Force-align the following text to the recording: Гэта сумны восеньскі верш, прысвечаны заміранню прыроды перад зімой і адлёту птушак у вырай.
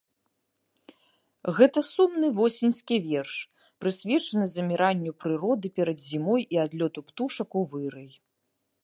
Гэта 1.57 1.79
сумны 1.89 2.27
восеньскі 2.39 2.95
верш, 3.09 3.35
прысвечаны 3.85 4.45
заміранню 4.55 5.11
прыроды 5.27 5.67
перад 5.77 5.97
зімой 6.09 6.41
і 6.57 6.61
адлёту 6.65 6.99
птушак 7.11 7.49
у 7.63 7.65
вырай. 7.77 8.11